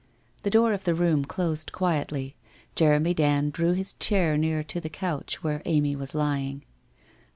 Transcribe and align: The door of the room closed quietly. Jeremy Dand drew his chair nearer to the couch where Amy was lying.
The 0.41 0.49
door 0.49 0.73
of 0.73 0.83
the 0.85 0.95
room 0.95 1.23
closed 1.25 1.71
quietly. 1.71 2.35
Jeremy 2.73 3.13
Dand 3.13 3.53
drew 3.53 3.73
his 3.73 3.93
chair 3.93 4.35
nearer 4.35 4.63
to 4.63 4.81
the 4.81 4.89
couch 4.89 5.43
where 5.43 5.61
Amy 5.65 5.95
was 5.95 6.15
lying. 6.15 6.63